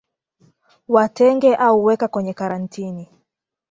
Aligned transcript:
Watenge 0.87 1.55
au 1.55 1.83
weka 1.83 2.07
kwenye 2.07 2.33
karantini 2.33 3.09